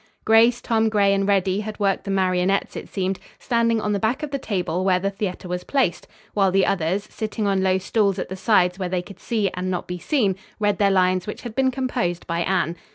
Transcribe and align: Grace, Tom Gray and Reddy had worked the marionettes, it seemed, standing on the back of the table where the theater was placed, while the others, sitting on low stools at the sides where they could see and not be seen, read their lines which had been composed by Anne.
Grace, 0.25 0.61
Tom 0.61 0.89
Gray 0.89 1.13
and 1.13 1.27
Reddy 1.27 1.59
had 1.59 1.79
worked 1.79 2.05
the 2.05 2.09
marionettes, 2.09 2.75
it 2.75 2.89
seemed, 2.89 3.19
standing 3.37 3.79
on 3.79 3.93
the 3.93 3.99
back 3.99 4.23
of 4.23 4.31
the 4.31 4.39
table 4.39 4.83
where 4.83 4.97
the 4.99 5.11
theater 5.11 5.47
was 5.47 5.63
placed, 5.63 6.07
while 6.33 6.51
the 6.51 6.65
others, 6.65 7.07
sitting 7.11 7.45
on 7.45 7.61
low 7.61 7.77
stools 7.77 8.17
at 8.17 8.27
the 8.27 8.35
sides 8.35 8.79
where 8.79 8.89
they 8.89 9.03
could 9.03 9.19
see 9.19 9.51
and 9.53 9.69
not 9.69 9.87
be 9.87 9.99
seen, 9.99 10.35
read 10.59 10.79
their 10.79 10.89
lines 10.89 11.27
which 11.27 11.43
had 11.43 11.53
been 11.53 11.69
composed 11.69 12.25
by 12.25 12.39
Anne. 12.39 12.77